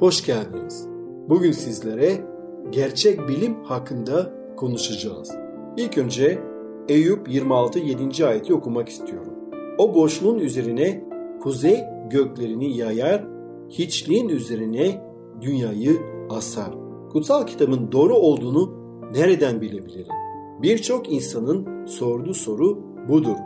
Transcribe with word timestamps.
hoş 0.00 0.26
geldiniz. 0.26 0.86
Bugün 1.28 1.52
sizlere 1.52 2.20
gerçek 2.70 3.28
bilim 3.28 3.64
hakkında 3.64 4.32
konuşacağız. 4.56 5.32
İlk 5.76 5.98
önce 5.98 6.38
Eyüp 6.88 7.28
26 7.28 7.78
7. 7.78 8.26
ayeti 8.26 8.54
okumak 8.54 8.88
istiyorum. 8.88 9.32
O 9.78 9.94
boşluğun 9.94 10.38
üzerine 10.38 11.04
kuzey 11.42 11.78
göklerini 12.10 12.76
yayar, 12.76 13.24
hiçliğin 13.68 14.28
üzerine 14.28 15.02
dünyayı 15.40 15.96
asar. 16.30 16.70
Kutsal 17.12 17.46
kitabın 17.46 17.92
doğru 17.92 18.14
olduğunu 18.14 18.74
nereden 19.14 19.60
bilebilirim? 19.60 20.14
Birçok 20.62 21.12
insanın 21.12 21.86
sorduğu 21.86 22.34
soru 22.34 22.78
budur. 23.08 23.36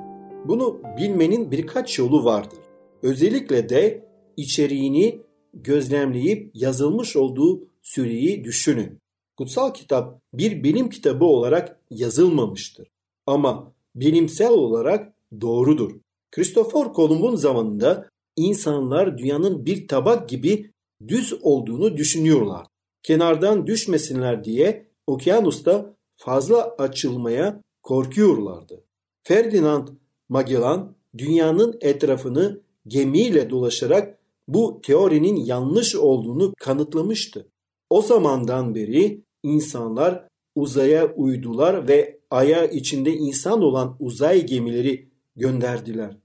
Bunu 0.44 0.80
bilmenin 0.98 1.50
birkaç 1.50 1.98
yolu 1.98 2.24
vardır. 2.24 2.58
Özellikle 3.02 3.68
de 3.68 4.04
içeriğini 4.36 5.23
gözlemleyip 5.54 6.50
yazılmış 6.54 7.16
olduğu 7.16 7.68
süreyi 7.82 8.44
düşünün. 8.44 8.98
Kutsal 9.36 9.74
kitap 9.74 10.20
bir 10.32 10.62
bilim 10.62 10.90
kitabı 10.90 11.24
olarak 11.24 11.80
yazılmamıştır. 11.90 12.88
Ama 13.26 13.72
bilimsel 13.94 14.50
olarak 14.50 15.12
doğrudur. 15.40 15.92
Christopher 16.30 16.92
Columbus'un 16.96 17.36
zamanında 17.36 18.08
insanlar 18.36 19.18
dünyanın 19.18 19.66
bir 19.66 19.88
tabak 19.88 20.28
gibi 20.28 20.70
düz 21.08 21.34
olduğunu 21.42 21.96
düşünüyorlar. 21.96 22.66
Kenardan 23.02 23.66
düşmesinler 23.66 24.44
diye 24.44 24.86
okyanusta 25.06 25.94
fazla 26.16 26.74
açılmaya 26.78 27.62
korkuyorlardı. 27.82 28.84
Ferdinand 29.22 29.88
Magellan 30.28 30.94
dünyanın 31.18 31.78
etrafını 31.80 32.60
gemiyle 32.86 33.50
dolaşarak 33.50 34.18
bu 34.48 34.80
teorinin 34.82 35.36
yanlış 35.36 35.96
olduğunu 35.96 36.54
kanıtlamıştı. 36.58 37.48
O 37.90 38.02
zamandan 38.02 38.74
beri 38.74 39.22
insanlar 39.42 40.28
uzaya 40.54 41.14
uydular 41.14 41.88
ve 41.88 42.20
aya 42.30 42.66
içinde 42.66 43.12
insan 43.12 43.62
olan 43.62 43.96
uzay 44.00 44.46
gemileri 44.46 45.08
gönderdiler. 45.36 46.16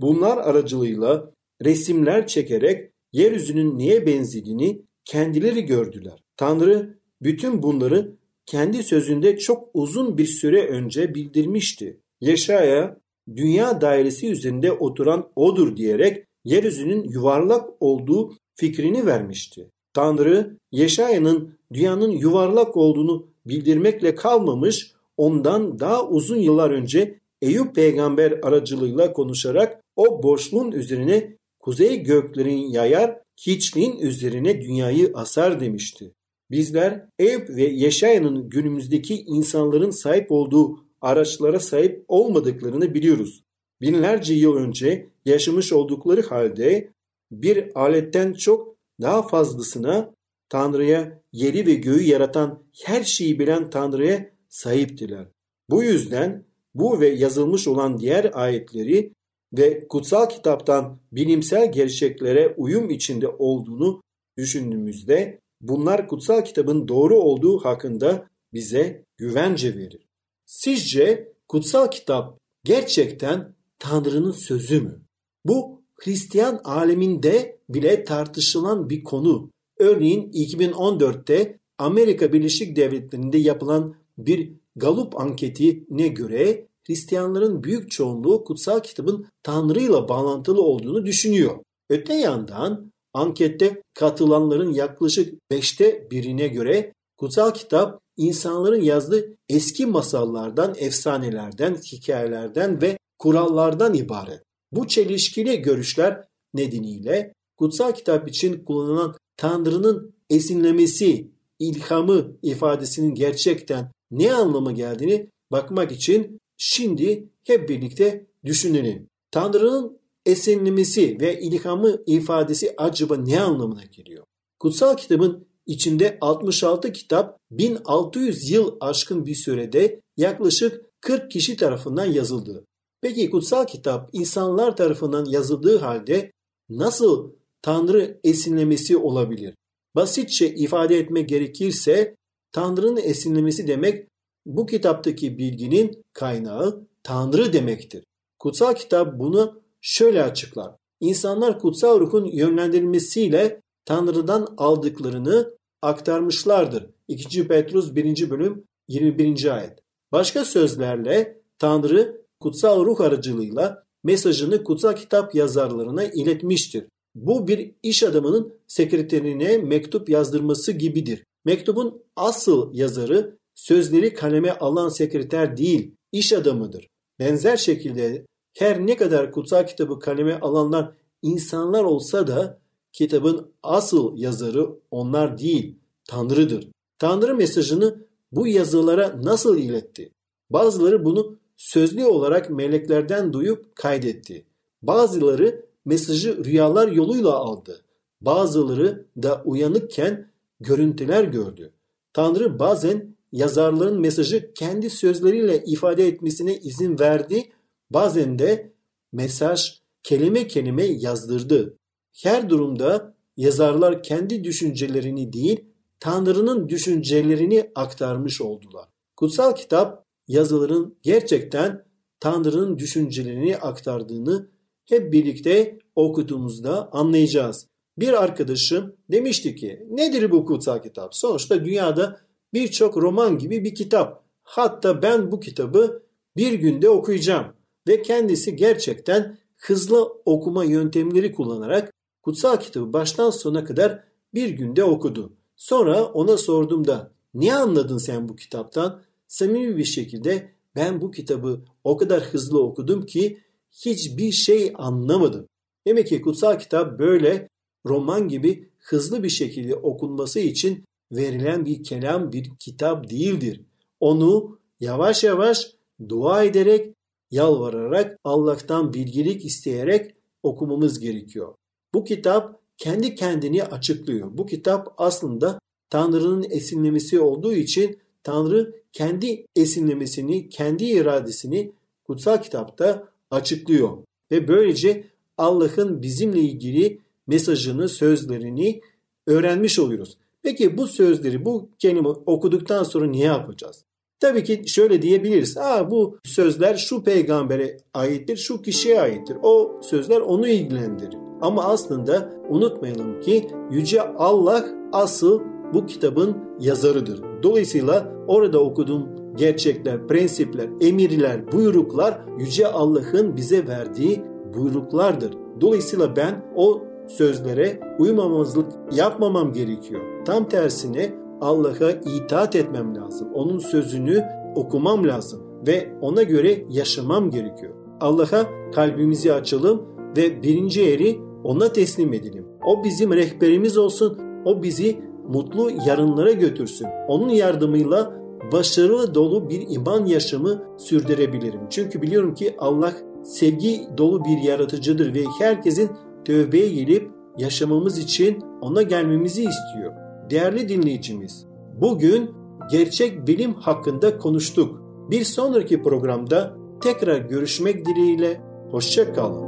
Bunlar 0.00 0.38
aracılığıyla 0.38 1.30
resimler 1.64 2.26
çekerek 2.26 2.90
yeryüzünün 3.12 3.78
neye 3.78 4.06
benzediğini 4.06 4.82
kendileri 5.04 5.64
gördüler. 5.64 6.24
Tanrı 6.36 6.98
bütün 7.22 7.62
bunları 7.62 8.16
kendi 8.46 8.82
sözünde 8.82 9.38
çok 9.38 9.68
uzun 9.74 10.18
bir 10.18 10.26
süre 10.26 10.66
önce 10.66 11.14
bildirmişti. 11.14 12.00
Yeşaya 12.20 13.00
dünya 13.36 13.80
dairesi 13.80 14.30
üzerinde 14.30 14.72
oturan 14.72 15.28
odur 15.36 15.76
diyerek 15.76 16.27
yeryüzünün 16.48 17.04
yuvarlak 17.04 17.68
olduğu 17.80 18.36
fikrini 18.54 19.06
vermişti. 19.06 19.70
Tanrı 19.92 20.56
Yeşaya'nın 20.72 21.58
dünyanın 21.72 22.10
yuvarlak 22.10 22.76
olduğunu 22.76 23.26
bildirmekle 23.46 24.14
kalmamış, 24.14 24.92
ondan 25.16 25.78
daha 25.78 26.08
uzun 26.08 26.38
yıllar 26.38 26.70
önce 26.70 27.18
Eyüp 27.42 27.74
peygamber 27.74 28.32
aracılığıyla 28.42 29.12
konuşarak 29.12 29.80
o 29.96 30.22
boşluğun 30.22 30.72
üzerine 30.72 31.36
kuzey 31.60 32.02
göklerin 32.02 32.58
yayar, 32.58 33.18
hiçliğin 33.46 33.98
üzerine 33.98 34.62
dünyayı 34.62 35.10
asar 35.14 35.60
demişti. 35.60 36.12
Bizler 36.50 37.04
Eyüp 37.18 37.50
ve 37.50 37.62
Yeşaya'nın 37.62 38.48
günümüzdeki 38.48 39.14
insanların 39.14 39.90
sahip 39.90 40.32
olduğu 40.32 40.78
araçlara 41.00 41.60
sahip 41.60 42.04
olmadıklarını 42.08 42.94
biliyoruz. 42.94 43.42
Binlerce 43.80 44.34
yıl 44.34 44.56
önce 44.56 45.06
yaşamış 45.28 45.72
oldukları 45.72 46.22
halde 46.22 46.90
bir 47.30 47.80
aletten 47.80 48.32
çok 48.32 48.76
daha 49.00 49.22
fazlasına 49.22 50.14
Tanrı'ya 50.48 51.22
yeri 51.32 51.66
ve 51.66 51.74
göğü 51.74 52.02
yaratan 52.02 52.62
her 52.84 53.04
şeyi 53.04 53.38
bilen 53.38 53.70
Tanrı'ya 53.70 54.30
sahiptiler. 54.48 55.28
Bu 55.70 55.82
yüzden 55.82 56.44
bu 56.74 57.00
ve 57.00 57.08
yazılmış 57.08 57.68
olan 57.68 57.98
diğer 57.98 58.30
ayetleri 58.34 59.12
ve 59.52 59.88
kutsal 59.88 60.28
kitaptan 60.28 61.00
bilimsel 61.12 61.72
gerçeklere 61.72 62.54
uyum 62.56 62.90
içinde 62.90 63.28
olduğunu 63.28 64.02
düşündüğümüzde 64.36 65.38
bunlar 65.60 66.08
kutsal 66.08 66.44
kitabın 66.44 66.88
doğru 66.88 67.18
olduğu 67.18 67.58
hakkında 67.64 68.28
bize 68.52 69.04
güvence 69.16 69.76
verir. 69.76 70.08
Sizce 70.46 71.32
kutsal 71.48 71.90
kitap 71.90 72.38
gerçekten 72.64 73.54
Tanrı'nın 73.78 74.32
sözü 74.32 74.80
mü? 74.80 75.07
Bu 75.48 75.82
Hristiyan 75.96 76.60
aleminde 76.64 77.58
bile 77.68 78.04
tartışılan 78.04 78.90
bir 78.90 79.04
konu. 79.04 79.50
Örneğin 79.78 80.32
2014'te 80.32 81.58
Amerika 81.78 82.32
Birleşik 82.32 82.76
Devletleri'nde 82.76 83.38
yapılan 83.38 83.94
bir 84.18 84.52
Gallup 84.76 85.20
anketine 85.20 86.08
göre 86.08 86.68
Hristiyanların 86.86 87.64
büyük 87.64 87.90
çoğunluğu 87.90 88.44
kutsal 88.44 88.80
kitabın 88.80 89.26
Tanrı 89.42 89.80
ile 89.80 90.08
bağlantılı 90.08 90.62
olduğunu 90.62 91.06
düşünüyor. 91.06 91.58
Öte 91.90 92.14
yandan 92.14 92.92
ankette 93.14 93.82
katılanların 93.94 94.72
yaklaşık 94.72 95.50
beşte 95.50 96.08
birine 96.10 96.48
göre 96.48 96.92
kutsal 97.16 97.50
kitap 97.50 98.00
insanların 98.16 98.82
yazdığı 98.82 99.36
eski 99.48 99.86
masallardan, 99.86 100.74
efsanelerden, 100.78 101.74
hikayelerden 101.74 102.82
ve 102.82 102.98
kurallardan 103.18 103.94
ibaret. 103.94 104.47
Bu 104.72 104.88
çelişkili 104.88 105.62
görüşler 105.62 106.24
nedeniyle 106.54 107.32
kutsal 107.56 107.92
kitap 107.92 108.28
için 108.28 108.64
kullanılan 108.64 109.16
Tanrı'nın 109.36 110.14
esinlemesi, 110.30 111.30
ilhamı 111.58 112.36
ifadesinin 112.42 113.14
gerçekten 113.14 113.92
ne 114.10 114.32
anlama 114.32 114.72
geldiğini 114.72 115.30
bakmak 115.52 115.92
için 115.92 116.40
şimdi 116.56 117.28
hep 117.44 117.68
birlikte 117.68 118.26
düşünelim. 118.44 119.08
Tanrı'nın 119.30 119.98
esinlemesi 120.26 121.20
ve 121.20 121.40
ilhamı 121.40 122.02
ifadesi 122.06 122.74
acaba 122.76 123.16
ne 123.16 123.40
anlamına 123.40 123.84
geliyor? 123.84 124.24
Kutsal 124.58 124.96
kitabın 124.96 125.46
içinde 125.66 126.18
66 126.20 126.92
kitap 126.92 127.38
1600 127.50 128.50
yıl 128.50 128.76
aşkın 128.80 129.26
bir 129.26 129.34
sürede 129.34 130.00
yaklaşık 130.16 130.84
40 131.00 131.30
kişi 131.30 131.56
tarafından 131.56 132.04
yazıldı. 132.04 132.64
Peki 133.00 133.30
kutsal 133.30 133.66
kitap 133.66 134.10
insanlar 134.12 134.76
tarafından 134.76 135.24
yazıldığı 135.24 135.78
halde 135.78 136.32
nasıl 136.68 137.30
Tanrı 137.62 138.20
esinlemesi 138.24 138.96
olabilir? 138.96 139.54
Basitçe 139.96 140.54
ifade 140.54 140.98
etmek 140.98 141.28
gerekirse 141.28 142.16
Tanrı'nın 142.52 142.96
esinlemesi 142.96 143.66
demek 143.66 144.08
bu 144.46 144.66
kitaptaki 144.66 145.38
bilginin 145.38 146.04
kaynağı 146.12 146.86
Tanrı 147.02 147.52
demektir. 147.52 148.04
Kutsal 148.38 148.74
kitap 148.74 149.18
bunu 149.18 149.62
şöyle 149.80 150.22
açıklar. 150.22 150.74
İnsanlar 151.00 151.58
kutsal 151.58 152.00
ruhun 152.00 152.24
yönlendirilmesiyle 152.24 153.60
Tanrı'dan 153.84 154.54
aldıklarını 154.56 155.54
aktarmışlardır. 155.82 156.86
2. 157.08 157.48
Petrus 157.48 157.94
1. 157.94 158.30
bölüm 158.30 158.64
21. 158.88 159.56
ayet. 159.56 159.78
Başka 160.12 160.44
sözlerle 160.44 161.40
Tanrı 161.58 162.22
kutsal 162.40 162.84
ruh 162.84 163.00
aracılığıyla 163.00 163.84
mesajını 164.04 164.64
kutsal 164.64 164.92
kitap 164.92 165.34
yazarlarına 165.34 166.04
iletmiştir. 166.04 166.84
Bu 167.14 167.48
bir 167.48 167.74
iş 167.82 168.02
adamının 168.02 168.54
sekreterine 168.66 169.58
mektup 169.58 170.08
yazdırması 170.08 170.72
gibidir. 170.72 171.24
Mektubun 171.44 172.02
asıl 172.16 172.74
yazarı 172.74 173.38
sözleri 173.54 174.14
kaleme 174.14 174.52
alan 174.52 174.88
sekreter 174.88 175.56
değil, 175.56 175.94
iş 176.12 176.32
adamıdır. 176.32 176.88
Benzer 177.18 177.56
şekilde 177.56 178.26
her 178.56 178.86
ne 178.86 178.96
kadar 178.96 179.32
kutsal 179.32 179.66
kitabı 179.66 179.98
kaleme 179.98 180.40
alanlar 180.40 180.92
insanlar 181.22 181.84
olsa 181.84 182.26
da 182.26 182.60
kitabın 182.92 183.52
asıl 183.62 184.16
yazarı 184.16 184.68
onlar 184.90 185.38
değil, 185.38 185.78
Tanrı'dır. 186.08 186.68
Tanrı 186.98 187.34
mesajını 187.34 188.06
bu 188.32 188.46
yazılara 188.46 189.20
nasıl 189.22 189.58
iletti? 189.58 190.12
Bazıları 190.50 191.04
bunu 191.04 191.38
sözlü 191.58 192.04
olarak 192.04 192.50
meleklerden 192.50 193.32
duyup 193.32 193.76
kaydetti. 193.76 194.44
Bazıları 194.82 195.66
mesajı 195.84 196.44
rüyalar 196.44 196.88
yoluyla 196.88 197.32
aldı. 197.32 197.84
Bazıları 198.20 199.06
da 199.22 199.42
uyanıkken 199.44 200.30
görüntüler 200.60 201.24
gördü. 201.24 201.72
Tanrı 202.12 202.58
bazen 202.58 203.16
yazarların 203.32 204.00
mesajı 204.00 204.54
kendi 204.54 204.90
sözleriyle 204.90 205.62
ifade 205.66 206.08
etmesine 206.08 206.56
izin 206.56 206.98
verdi. 206.98 207.52
Bazen 207.90 208.38
de 208.38 208.72
mesaj 209.12 209.80
kelime 210.02 210.46
kelime 210.46 210.84
yazdırdı. 210.84 211.76
Her 212.22 212.50
durumda 212.50 213.14
yazarlar 213.36 214.02
kendi 214.02 214.44
düşüncelerini 214.44 215.32
değil, 215.32 215.64
Tanrı'nın 216.00 216.68
düşüncelerini 216.68 217.70
aktarmış 217.74 218.40
oldular. 218.40 218.88
Kutsal 219.16 219.54
kitap 219.54 220.07
yazıların 220.28 220.96
gerçekten 221.02 221.84
Tanrı'nın 222.20 222.78
düşüncelerini 222.78 223.56
aktardığını 223.56 224.48
hep 224.88 225.12
birlikte 225.12 225.78
okuduğumuzda 225.96 226.92
anlayacağız. 226.92 227.66
Bir 227.98 228.22
arkadaşım 228.22 228.96
demişti 229.10 229.56
ki 229.56 229.86
nedir 229.90 230.30
bu 230.30 230.44
kutsal 230.44 230.82
kitap? 230.82 231.14
Sonuçta 231.14 231.64
dünyada 231.64 232.20
birçok 232.54 232.96
roman 232.96 233.38
gibi 233.38 233.64
bir 233.64 233.74
kitap. 233.74 234.24
Hatta 234.42 235.02
ben 235.02 235.32
bu 235.32 235.40
kitabı 235.40 236.02
bir 236.36 236.52
günde 236.52 236.88
okuyacağım. 236.88 237.46
Ve 237.88 238.02
kendisi 238.02 238.56
gerçekten 238.56 239.38
hızlı 239.56 240.12
okuma 240.24 240.64
yöntemleri 240.64 241.32
kullanarak 241.32 241.92
kutsal 242.22 242.56
kitabı 242.56 242.92
baştan 242.92 243.30
sona 243.30 243.64
kadar 243.64 244.04
bir 244.34 244.48
günde 244.48 244.84
okudu. 244.84 245.32
Sonra 245.56 246.04
ona 246.04 246.36
sorduğumda 246.36 247.12
ne 247.34 247.54
anladın 247.54 247.98
sen 247.98 248.28
bu 248.28 248.36
kitaptan? 248.36 249.02
Samimi 249.28 249.76
bir 249.76 249.84
şekilde 249.84 250.52
ben 250.76 251.00
bu 251.00 251.10
kitabı 251.10 251.64
o 251.84 251.96
kadar 251.96 252.22
hızlı 252.22 252.62
okudum 252.62 253.06
ki 253.06 253.38
hiçbir 253.84 254.32
şey 254.32 254.72
anlamadım. 254.74 255.46
Demek 255.86 256.06
ki 256.06 256.20
kutsal 256.20 256.58
kitap 256.58 256.98
böyle 256.98 257.48
roman 257.86 258.28
gibi 258.28 258.70
hızlı 258.78 259.22
bir 259.22 259.28
şekilde 259.28 259.74
okunması 259.74 260.40
için 260.40 260.84
verilen 261.12 261.66
bir 261.66 261.82
kelam 261.84 262.32
bir 262.32 262.50
kitap 262.58 263.10
değildir. 263.10 263.60
Onu 264.00 264.58
yavaş 264.80 265.24
yavaş 265.24 265.72
dua 266.08 266.44
ederek, 266.44 266.94
yalvararak, 267.30 268.18
Allah'tan 268.24 268.94
bilgilik 268.94 269.44
isteyerek 269.44 270.14
okumamız 270.42 271.00
gerekiyor. 271.00 271.54
Bu 271.94 272.04
kitap 272.04 272.60
kendi 272.76 273.14
kendini 273.14 273.64
açıklıyor. 273.64 274.38
Bu 274.38 274.46
kitap 274.46 274.94
aslında 274.96 275.58
Tanrı'nın 275.90 276.46
esinlemesi 276.50 277.20
olduğu 277.20 277.52
için 277.52 277.98
Tanrı 278.28 278.74
kendi 278.92 279.46
esinlemesini, 279.56 280.48
kendi 280.48 280.84
iradesini 280.84 281.72
kutsal 282.06 282.42
kitapta 282.42 283.08
açıklıyor. 283.30 283.98
Ve 284.30 284.48
böylece 284.48 285.04
Allah'ın 285.38 286.02
bizimle 286.02 286.40
ilgili 286.40 286.98
mesajını, 287.26 287.88
sözlerini 287.88 288.80
öğrenmiş 289.26 289.78
oluyoruz. 289.78 290.16
Peki 290.42 290.76
bu 290.76 290.86
sözleri, 290.86 291.44
bu 291.44 291.68
kelime 291.78 292.08
okuduktan 292.08 292.82
sonra 292.82 293.06
ne 293.06 293.18
yapacağız? 293.18 293.84
Tabii 294.20 294.44
ki 294.44 294.62
şöyle 294.66 295.02
diyebiliriz. 295.02 295.58
Aa, 295.58 295.90
bu 295.90 296.18
sözler 296.24 296.76
şu 296.76 297.02
peygambere 297.04 297.76
aittir, 297.94 298.36
şu 298.36 298.62
kişiye 298.62 299.00
aittir. 299.00 299.36
O 299.42 299.80
sözler 299.82 300.20
onu 300.20 300.48
ilgilendirir. 300.48 301.18
Ama 301.40 301.64
aslında 301.64 302.32
unutmayalım 302.48 303.20
ki 303.20 303.46
Yüce 303.70 304.02
Allah 304.02 304.66
asıl 304.92 305.40
bu 305.74 305.86
kitabın 305.86 306.36
yazarıdır. 306.60 307.22
Dolayısıyla 307.42 308.12
orada 308.26 308.60
okuduğum 308.60 309.06
gerçekler, 309.36 310.06
prensipler, 310.06 310.68
emirler, 310.80 311.52
buyruklar 311.52 312.20
Yüce 312.38 312.66
Allah'ın 312.66 313.36
bize 313.36 313.66
verdiği 313.66 314.22
buyruklardır. 314.54 315.30
Dolayısıyla 315.60 316.16
ben 316.16 316.44
o 316.56 316.82
sözlere 317.08 317.80
uymamazlık 317.98 318.66
yapmamam 318.92 319.52
gerekiyor. 319.52 320.00
Tam 320.24 320.48
tersine 320.48 321.14
Allah'a 321.40 321.90
itaat 321.90 322.56
etmem 322.56 322.96
lazım. 322.96 323.28
Onun 323.34 323.58
sözünü 323.58 324.24
okumam 324.54 325.08
lazım 325.08 325.42
ve 325.66 325.88
ona 326.00 326.22
göre 326.22 326.64
yaşamam 326.70 327.30
gerekiyor. 327.30 327.72
Allah'a 328.00 328.70
kalbimizi 328.74 329.32
açalım 329.32 329.82
ve 330.16 330.42
birinci 330.42 330.92
eri 330.92 331.18
ona 331.44 331.72
teslim 331.72 332.12
edelim. 332.12 332.46
O 332.64 332.84
bizim 332.84 333.12
rehberimiz 333.12 333.78
olsun. 333.78 334.18
O 334.44 334.62
bizi 334.62 335.07
mutlu 335.28 335.70
yarınlara 335.86 336.32
götürsün. 336.32 336.86
Onun 337.08 337.28
yardımıyla 337.28 338.12
başarılı 338.52 339.14
dolu 339.14 339.48
bir 339.48 339.64
iman 339.68 340.06
yaşamı 340.06 340.62
sürdürebilirim. 340.78 341.60
Çünkü 341.70 342.02
biliyorum 342.02 342.34
ki 342.34 342.54
Allah 342.58 342.92
sevgi 343.22 343.80
dolu 343.98 344.24
bir 344.24 344.48
yaratıcıdır 344.48 345.14
ve 345.14 345.24
herkesin 345.38 345.90
tövbeye 346.24 346.68
gelip 346.68 347.10
yaşamamız 347.38 347.98
için 347.98 348.42
ona 348.60 348.82
gelmemizi 348.82 349.44
istiyor. 349.44 349.92
Değerli 350.30 350.68
dinleyicimiz, 350.68 351.46
bugün 351.80 352.30
gerçek 352.70 353.26
bilim 353.26 353.54
hakkında 353.54 354.18
konuştuk. 354.18 354.82
Bir 355.10 355.24
sonraki 355.24 355.82
programda 355.82 356.56
tekrar 356.80 357.18
görüşmek 357.18 357.86
dileğiyle 357.86 358.40
hoşça 358.70 359.12
kalın. 359.12 359.47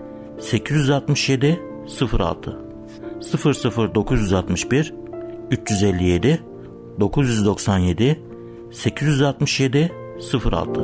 867 0.41 1.61
06 2.19 2.59
00961 3.95 4.93
357 5.51 6.43
997 6.99 8.19
867 8.71 9.91
06 10.51 10.81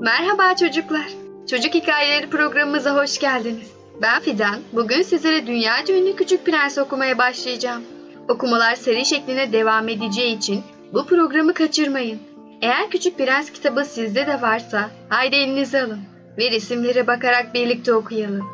Merhaba 0.00 0.56
çocuklar. 0.56 1.06
Çocuk 1.50 1.74
Hikayeleri 1.74 2.30
programımıza 2.30 3.02
hoş 3.02 3.18
geldiniz. 3.18 3.70
Ben 4.02 4.20
Fidan. 4.20 4.56
Bugün 4.72 5.02
sizlere 5.02 5.46
dünyaca 5.46 5.94
ünlü 5.94 6.16
Küçük 6.16 6.46
Prens 6.46 6.78
okumaya 6.78 7.18
başlayacağım. 7.18 7.82
Okumalar 8.28 8.74
seri 8.74 9.06
şeklinde 9.06 9.52
devam 9.52 9.88
edeceği 9.88 10.36
için 10.36 10.62
bu 10.92 11.06
programı 11.06 11.54
kaçırmayın. 11.54 12.35
Eğer 12.62 12.90
Küçük 12.90 13.18
Prens 13.18 13.50
kitabı 13.50 13.84
sizde 13.84 14.26
de 14.26 14.42
varsa 14.42 14.90
haydi 15.08 15.36
elinize 15.36 15.82
alın 15.82 16.00
ve 16.38 16.50
resimlere 16.50 17.06
bakarak 17.06 17.54
birlikte 17.54 17.94
okuyalım. 17.94 18.46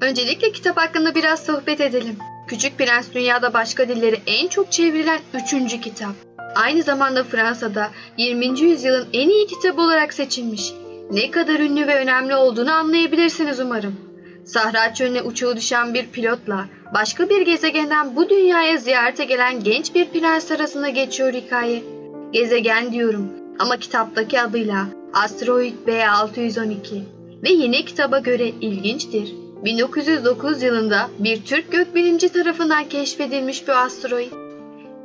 Öncelikle 0.00 0.52
kitap 0.52 0.76
hakkında 0.76 1.14
biraz 1.14 1.46
sohbet 1.46 1.80
edelim. 1.80 2.16
Küçük 2.48 2.78
Prens 2.78 3.12
dünyada 3.14 3.52
başka 3.52 3.88
dilleri 3.88 4.20
en 4.26 4.48
çok 4.48 4.72
çevrilen 4.72 5.20
üçüncü 5.34 5.80
kitap. 5.80 6.12
Aynı 6.54 6.82
zamanda 6.82 7.24
Fransa'da 7.24 7.90
20. 8.16 8.60
yüzyılın 8.60 9.08
en 9.12 9.28
iyi 9.28 9.46
kitabı 9.46 9.82
olarak 9.82 10.14
seçilmiş. 10.14 10.72
Ne 11.10 11.30
kadar 11.30 11.60
ünlü 11.60 11.86
ve 11.86 11.94
önemli 11.94 12.34
olduğunu 12.34 12.72
anlayabilirsiniz 12.72 13.60
umarım. 13.60 13.96
Sahra 14.44 14.94
çölüne 14.94 15.22
uçağı 15.22 15.56
düşen 15.56 15.94
bir 15.94 16.06
pilotla 16.06 16.66
başka 16.94 17.28
bir 17.30 17.42
gezegenden 17.42 18.16
bu 18.16 18.28
dünyaya 18.28 18.76
ziyarete 18.76 19.24
gelen 19.24 19.64
genç 19.64 19.94
bir 19.94 20.10
prens 20.10 20.50
arasında 20.50 20.88
geçiyor 20.88 21.32
hikaye. 21.32 21.95
Gezegen 22.32 22.92
diyorum 22.92 23.28
ama 23.58 23.76
kitaptaki 23.76 24.40
adıyla 24.40 24.86
Asteroid 25.12 25.74
B612 25.86 27.02
ve 27.42 27.50
yeni 27.50 27.84
kitaba 27.84 28.18
göre 28.18 28.48
ilginçtir. 28.48 29.32
1909 29.64 30.62
yılında 30.62 31.10
bir 31.18 31.44
Türk 31.44 31.72
gökbilimci 31.72 32.28
tarafından 32.28 32.84
keşfedilmiş 32.84 33.68
bir 33.68 33.84
asteroid. 33.84 34.32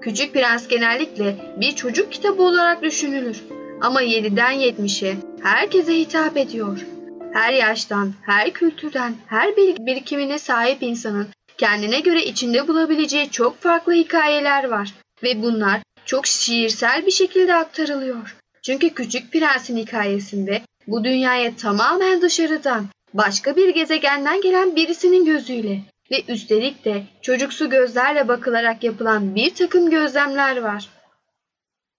Küçük 0.01 0.33
Prens 0.33 0.67
genellikle 0.67 1.55
bir 1.57 1.75
çocuk 1.75 2.11
kitabı 2.11 2.43
olarak 2.43 2.83
düşünülür 2.83 3.43
ama 3.81 4.03
7'den 4.03 4.53
70'e 4.53 5.15
herkese 5.43 5.93
hitap 5.99 6.37
ediyor. 6.37 6.85
Her 7.33 7.53
yaştan, 7.53 8.13
her 8.25 8.51
kültürden, 8.51 9.13
her 9.27 9.57
bilgi 9.57 9.85
birikimine 9.85 10.39
sahip 10.39 10.83
insanın 10.83 11.27
kendine 11.57 11.99
göre 11.99 12.23
içinde 12.23 12.67
bulabileceği 12.67 13.31
çok 13.31 13.57
farklı 13.57 13.93
hikayeler 13.93 14.69
var 14.69 14.93
ve 15.23 15.43
bunlar 15.43 15.81
çok 16.05 16.27
şiirsel 16.27 17.05
bir 17.05 17.11
şekilde 17.11 17.55
aktarılıyor. 17.55 18.35
Çünkü 18.61 18.89
Küçük 18.89 19.31
Prens'in 19.31 19.77
hikayesinde 19.77 20.61
bu 20.87 21.03
dünyaya 21.03 21.55
tamamen 21.55 22.21
dışarıdan, 22.21 22.87
başka 23.13 23.55
bir 23.55 23.69
gezegenden 23.69 24.41
gelen 24.41 24.75
birisinin 24.75 25.25
gözüyle 25.25 25.81
ve 26.11 26.23
üstelik 26.27 26.85
de 26.85 27.03
çocuksu 27.21 27.69
gözlerle 27.69 28.27
bakılarak 28.27 28.83
yapılan 28.83 29.35
bir 29.35 29.55
takım 29.55 29.89
gözlemler 29.89 30.57
var. 30.57 30.89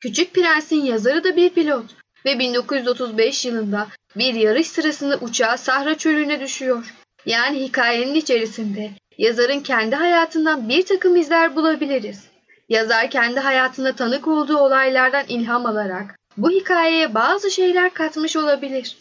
Küçük 0.01 0.35
Prens'in 0.35 0.85
yazarı 0.85 1.25
da 1.25 1.37
bir 1.37 1.51
pilot 1.51 1.85
ve 2.27 2.39
1935 2.39 3.45
yılında 3.45 3.89
bir 4.17 4.35
yarış 4.35 4.67
sırasında 4.67 5.17
uçağı 5.17 5.59
Sahra 5.59 5.99
çölüne 5.99 6.41
düşüyor. 6.41 6.95
Yani 7.27 7.61
hikayenin 7.61 8.15
içerisinde 8.15 8.91
yazarın 9.19 9.61
kendi 9.61 9.97
hayatından 9.97 10.69
bir 10.69 10.87
takım 10.87 11.17
izler 11.17 11.57
bulabiliriz. 11.57 12.32
Yazar 12.69 13.11
kendi 13.11 13.41
hayatında 13.41 13.97
tanık 13.97 14.29
olduğu 14.29 14.57
olaylardan 14.57 15.25
ilham 15.29 15.67
alarak 15.67 16.19
bu 16.37 16.51
hikayeye 16.51 17.15
bazı 17.15 17.51
şeyler 17.51 17.95
katmış 17.95 18.37
olabilir. 18.37 18.97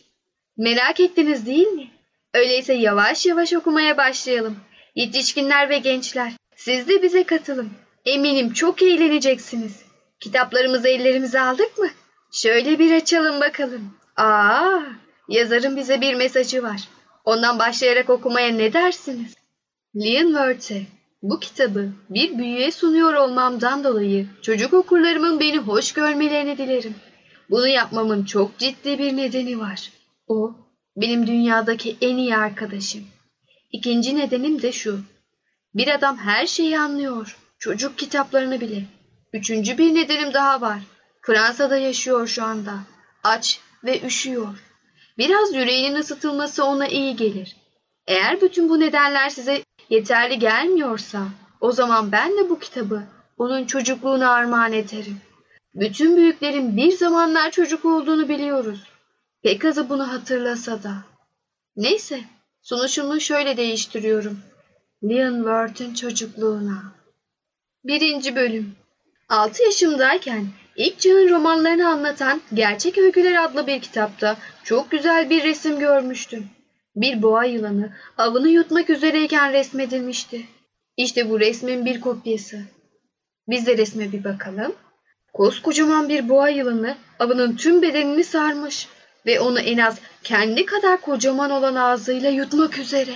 Merak 0.57 0.99
ettiniz 0.99 1.45
değil 1.45 1.67
mi? 1.67 1.87
Öyleyse 2.33 2.73
yavaş 2.73 3.25
yavaş 3.25 3.53
okumaya 3.53 3.97
başlayalım. 3.97 4.55
Yetişkinler 4.95 5.69
ve 5.69 5.77
gençler, 5.77 6.33
siz 6.55 6.87
de 6.87 7.01
bize 7.01 7.23
katılın. 7.23 7.69
Eminim 8.05 8.53
çok 8.53 8.81
eğleneceksiniz. 8.81 9.81
Kitaplarımızı 10.19 10.87
ellerimize 10.87 11.41
aldık 11.41 11.77
mı? 11.77 11.87
Şöyle 12.31 12.79
bir 12.79 12.95
açalım 12.95 13.41
bakalım. 13.41 13.93
Aa, 14.15 14.79
yazarın 15.29 15.77
bize 15.77 16.01
bir 16.01 16.13
mesajı 16.13 16.63
var. 16.63 16.81
Ondan 17.25 17.59
başlayarak 17.59 18.09
okumaya 18.09 18.51
ne 18.51 18.73
dersiniz? 18.73 19.33
Leon 19.95 20.27
Wörth'e 20.27 20.81
bu 21.21 21.39
kitabı 21.39 21.89
bir 22.09 22.37
büyüye 22.37 22.71
sunuyor 22.71 23.13
olmamdan 23.13 23.83
dolayı 23.83 24.27
çocuk 24.41 24.73
okurlarımın 24.73 25.39
beni 25.39 25.57
hoş 25.57 25.91
görmelerini 25.93 26.57
dilerim. 26.57 26.95
Bunu 27.49 27.67
yapmamın 27.67 28.25
çok 28.25 28.57
ciddi 28.57 28.99
bir 28.99 29.17
nedeni 29.17 29.59
var. 29.59 29.91
O, 30.27 30.55
benim 30.95 31.27
dünyadaki 31.27 31.97
en 32.01 32.17
iyi 32.17 32.35
arkadaşım. 32.35 33.03
İkinci 33.71 34.15
nedenim 34.15 34.61
de 34.61 34.71
şu. 34.71 34.99
Bir 35.75 35.87
adam 35.87 36.17
her 36.17 36.47
şeyi 36.47 36.79
anlıyor. 36.79 37.37
Çocuk 37.59 37.97
kitaplarını 37.97 38.61
bile. 38.61 38.83
Üçüncü 39.33 39.77
bir 39.77 39.95
nedenim 39.95 40.33
daha 40.33 40.61
var. 40.61 40.79
Fransa'da 41.21 41.77
yaşıyor 41.77 42.27
şu 42.27 42.43
anda. 42.43 42.73
Aç 43.23 43.59
ve 43.83 44.01
üşüyor. 44.01 44.63
Biraz 45.17 45.53
yüreğinin 45.53 45.95
ısıtılması 45.95 46.65
ona 46.65 46.87
iyi 46.87 47.15
gelir. 47.15 47.55
Eğer 48.07 48.41
bütün 48.41 48.69
bu 48.69 48.79
nedenler 48.79 49.29
size 49.29 49.63
yeterli 49.91 50.39
gelmiyorsa 50.39 51.27
o 51.61 51.71
zaman 51.71 52.11
ben 52.11 52.31
de 52.31 52.49
bu 52.49 52.59
kitabı 52.59 53.03
onun 53.37 53.65
çocukluğuna 53.65 54.31
armağan 54.31 54.73
ederim. 54.73 55.17
Bütün 55.75 56.17
büyüklerin 56.17 56.77
bir 56.77 56.91
zamanlar 56.91 57.51
çocuk 57.51 57.85
olduğunu 57.85 58.29
biliyoruz. 58.29 58.83
Pek 59.43 59.65
azı 59.65 59.89
bunu 59.89 60.11
hatırlasa 60.11 60.83
da. 60.83 60.93
Neyse, 61.75 62.21
sonuçumu 62.61 63.19
şöyle 63.19 63.57
değiştiriyorum. 63.57 64.39
Leon 65.03 65.35
Worth'ın 65.35 65.93
çocukluğuna. 65.93 66.83
Birinci 67.83 68.35
bölüm. 68.35 68.75
6 69.29 69.63
yaşımdayken 69.63 70.45
ilk 70.75 70.99
çağın 70.99 71.29
romanlarını 71.29 71.89
anlatan 71.89 72.41
Gerçek 72.53 72.97
Öyküler 72.97 73.43
adlı 73.43 73.67
bir 73.67 73.81
kitapta 73.81 74.37
çok 74.63 74.91
güzel 74.91 75.29
bir 75.29 75.43
resim 75.43 75.79
görmüştüm. 75.79 76.49
Bir 76.95 77.21
boğa 77.21 77.45
yılanı 77.45 77.93
avını 78.17 78.49
yutmak 78.49 78.89
üzereyken 78.89 79.53
resmedilmişti. 79.53 80.45
İşte 80.97 81.29
bu 81.29 81.39
resmin 81.39 81.85
bir 81.85 82.01
kopyası. 82.01 82.59
Biz 83.47 83.67
de 83.67 83.77
resme 83.77 84.11
bir 84.11 84.23
bakalım. 84.23 84.75
Koskocaman 85.33 86.09
bir 86.09 86.29
boğa 86.29 86.49
yılanı 86.49 86.97
avının 87.19 87.55
tüm 87.55 87.81
bedenini 87.81 88.23
sarmış 88.23 88.87
ve 89.25 89.39
onu 89.39 89.59
en 89.59 89.77
az 89.77 89.99
kendi 90.23 90.65
kadar 90.65 91.01
kocaman 91.01 91.51
olan 91.51 91.75
ağzıyla 91.75 92.29
yutmak 92.29 92.77
üzere. 92.77 93.13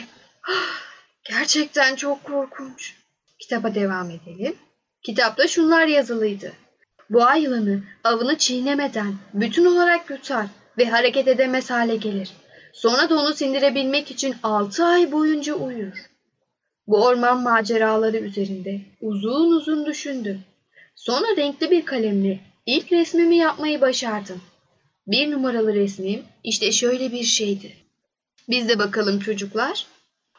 Ah, 0.49 0.81
gerçekten 1.23 1.95
çok 1.95 2.23
korkunç. 2.23 2.95
Kitaba 3.39 3.75
devam 3.75 4.09
edelim. 4.09 4.55
Kitapta 5.03 5.47
şunlar 5.47 5.87
yazılıydı. 5.87 6.53
Boğa 7.09 7.35
yılanı 7.35 7.83
avını 8.03 8.37
çiğnemeden 8.37 9.15
bütün 9.33 9.65
olarak 9.65 10.09
yutar 10.09 10.45
ve 10.77 10.85
hareket 10.85 11.27
edemez 11.27 11.69
hale 11.69 11.95
gelir. 11.95 12.31
Sonra 12.75 13.09
da 13.09 13.15
onu 13.19 13.33
sindirebilmek 13.33 14.11
için 14.11 14.35
altı 14.43 14.85
ay 14.85 15.11
boyunca 15.11 15.53
uyur. 15.53 15.93
Bu 16.87 17.05
orman 17.05 17.41
maceraları 17.41 18.17
üzerinde 18.17 18.81
uzun 19.01 19.51
uzun 19.51 19.85
düşündüm. 19.85 20.41
Sonra 20.95 21.25
renkli 21.37 21.71
bir 21.71 21.85
kalemle 21.85 22.39
ilk 22.65 22.91
resmimi 22.91 23.37
yapmayı 23.37 23.81
başardım. 23.81 24.41
Bir 25.07 25.31
numaralı 25.31 25.73
resmim 25.73 26.23
işte 26.43 26.71
şöyle 26.71 27.11
bir 27.11 27.23
şeydi. 27.23 27.75
Biz 28.49 28.69
de 28.69 28.79
bakalım 28.79 29.19
çocuklar. 29.19 29.85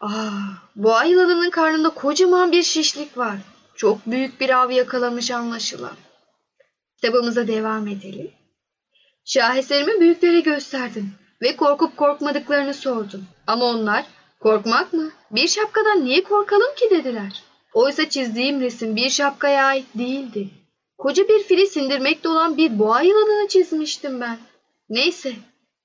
Aa, 0.01 0.31
boğa 0.77 1.05
yılanının 1.05 1.51
karnında 1.51 1.91
kocaman 1.91 2.53
bir 2.53 2.63
şişlik 2.63 3.19
var. 3.19 3.37
Çok 3.77 4.07
büyük 4.07 4.41
bir 4.41 4.51
av 4.51 4.71
yakalamış 4.71 5.31
anlaşılan. 5.31 5.97
Kitabımıza 6.97 7.49
devam 7.49 7.89
edelim. 7.89 8.31
Şaheserimi 9.25 10.01
büyüklere 10.01 10.41
gösterdim 10.41 11.15
ve 11.43 11.57
korkup 11.57 11.97
korkmadıklarını 11.97 12.75
sordum. 12.75 13.25
Ama 13.47 13.65
onlar 13.65 14.05
korkmak 14.41 14.93
mı? 14.93 15.11
Bir 15.31 15.49
şapkadan 15.49 16.05
niye 16.05 16.23
korkalım 16.23 16.75
ki 16.77 16.91
dediler. 16.91 17.43
Oysa 17.75 18.09
çizdiğim 18.09 18.61
resim 18.61 18.97
bir 18.97 19.11
şapkaya 19.11 19.65
ait 19.65 19.87
değildi. 19.95 20.49
Koca 20.99 21.29
bir 21.29 21.43
fili 21.43 21.67
sindirmekte 21.67 22.29
olan 22.29 22.57
bir 22.57 22.79
boğa 22.79 23.03
yılanını 23.03 23.49
çizmiştim 23.49 24.21
ben. 24.21 24.39
Neyse, 24.91 25.33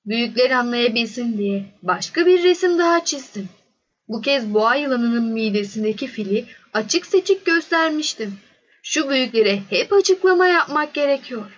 büyükler 0.06 0.52
anlayabilsin 0.52 1.38
diye 1.38 1.66
başka 1.84 2.26
bir 2.26 2.44
resim 2.44 2.80
daha 2.80 3.06
çizdim. 3.06 3.50
Bu 4.08 4.22
kez 4.22 4.54
boğa 4.54 4.76
yılanının 4.76 5.24
midesindeki 5.24 6.08
fili 6.08 6.46
açık 6.74 7.06
seçik 7.06 7.46
göstermiştim. 7.46 8.34
Şu 8.84 9.10
büyüklere 9.10 9.60
hep 9.70 9.94
açıklama 9.94 10.48
yapmak 10.48 10.94
gerekiyor. 10.94 11.58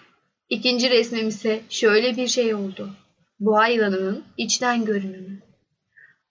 İkinci 0.50 0.90
resmim 0.90 1.28
ise 1.28 1.62
şöyle 1.70 2.18
bir 2.18 2.28
şey 2.28 2.54
oldu. 2.54 2.90
Boğa 3.46 3.68
yılanının 3.68 4.24
içten 4.38 4.86
görünümü. 4.86 5.40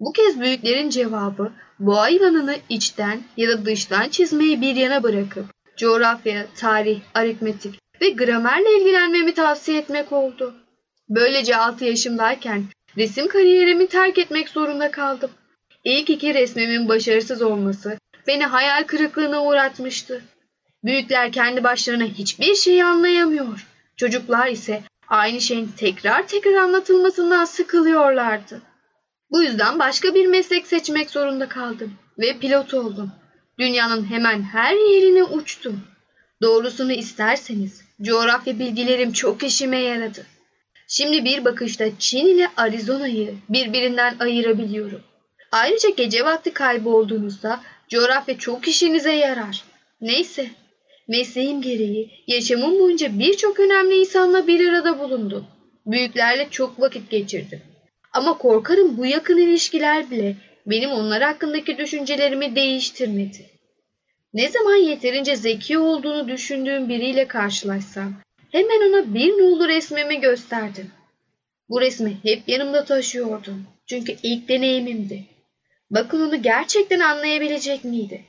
Bu 0.01 0.13
kez 0.13 0.41
büyüklerin 0.41 0.91
cevabı 0.91 1.53
boğa 1.79 2.09
yılanını 2.09 2.57
içten 2.69 3.23
ya 3.37 3.49
da 3.49 3.65
dıştan 3.65 4.09
çizmeyi 4.09 4.61
bir 4.61 4.77
yana 4.77 5.03
bırakıp 5.03 5.45
coğrafya, 5.77 6.47
tarih, 6.57 7.01
aritmetik 7.15 7.81
ve 8.01 8.11
gramerle 8.11 8.79
ilgilenmemi 8.79 9.35
tavsiye 9.35 9.79
etmek 9.79 10.13
oldu. 10.13 10.55
Böylece 11.09 11.57
6 11.57 11.85
yaşımdayken 11.85 12.65
resim 12.97 13.29
kariyerimi 13.29 13.87
terk 13.87 14.19
etmek 14.19 14.49
zorunda 14.49 14.91
kaldım. 14.91 15.31
İlk 15.85 16.11
iki 16.11 16.35
resmimin 16.35 16.89
başarısız 16.89 17.43
olması 17.43 17.99
beni 18.27 18.45
hayal 18.45 18.85
kırıklığına 18.85 19.45
uğratmıştı. 19.45 20.23
Büyükler 20.85 21.33
kendi 21.33 21.65
başlarına 21.65 22.05
hiçbir 22.05 22.55
şey 22.55 22.83
anlayamıyor. 22.83 23.67
Çocuklar 23.97 24.49
ise 24.49 24.83
aynı 25.13 25.41
şeyin 25.41 25.69
tekrar 25.77 26.29
tekrar 26.29 26.55
anlatılmasından 26.55 27.45
sıkılıyorlardı. 27.45 28.63
Bu 29.31 29.43
yüzden 29.43 29.79
başka 29.79 30.15
bir 30.15 30.27
meslek 30.27 30.67
seçmek 30.67 31.11
zorunda 31.11 31.49
kaldım 31.49 31.93
ve 32.19 32.39
pilot 32.39 32.75
oldum. 32.75 33.13
Dünyanın 33.59 34.11
hemen 34.11 34.43
her 34.43 34.75
yerine 34.75 35.23
uçtum. 35.25 35.81
Doğrusunu 36.43 36.93
isterseniz 36.93 37.83
coğrafya 38.03 38.59
bilgilerim 38.59 39.13
çok 39.13 39.43
işime 39.43 39.79
yaradı. 39.79 40.27
Şimdi 40.89 41.25
bir 41.25 41.45
bakışta 41.45 41.99
Çin 41.99 42.27
ile 42.27 42.49
Arizona'yı 42.57 43.35
birbirinden 43.49 44.17
ayırabiliyorum. 44.21 45.01
Ayrıca 45.53 45.89
gece 45.89 46.25
vakti 46.25 46.53
kaybolduğunuzda 46.53 47.61
coğrafya 47.89 48.39
çok 48.39 48.69
işinize 48.69 49.13
yarar. 49.13 49.65
Neyse, 50.01 50.51
Mesleğim 51.09 51.63
gereği 51.63 52.11
yaşamım 52.27 52.79
boyunca 52.79 53.19
birçok 53.19 53.61
önemli 53.61 54.01
insanla 54.01 54.47
bir 54.47 54.69
arada 54.69 54.99
bulundum. 54.99 55.47
Büyüklerle 55.87 56.49
çok 56.51 56.81
vakit 56.81 57.11
geçirdim. 57.11 57.61
Ama 58.13 58.39
korkarım 58.39 58.97
bu 58.97 59.07
yakın 59.07 59.39
ilişkiler 59.39 60.11
bile 60.11 60.37
benim 60.67 60.91
onlar 60.91 61.23
hakkındaki 61.23 61.79
düşüncelerimi 61.79 62.57
değiştirmedi. 62.57 63.47
Ne 64.35 64.49
zaman 64.49 64.75
yeterince 64.77 65.37
zeki 65.37 65.79
olduğunu 65.79 66.29
düşündüğüm 66.29 66.89
biriyle 66.89 67.29
karşılaşsam 67.29 68.15
hemen 68.51 68.91
ona 68.91 69.15
bir 69.15 69.29
nolu 69.29 69.69
resmimi 69.69 70.21
gösterdim. 70.21 70.91
Bu 71.69 71.81
resmi 71.81 72.17
hep 72.23 72.49
yanımda 72.49 72.85
taşıyordum. 72.85 73.67
Çünkü 73.87 74.17
ilk 74.23 74.49
deneyimimdi. 74.49 75.25
Bakın 75.91 76.29
onu 76.29 76.43
gerçekten 76.43 77.01
anlayabilecek 77.01 77.85
miydi? 77.85 78.25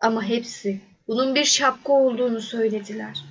Ama 0.00 0.24
hepsi 0.24 0.80
bunun 1.10 1.34
bir 1.34 1.44
şapka 1.44 1.92
olduğunu 1.92 2.40
söylediler. 2.40 3.24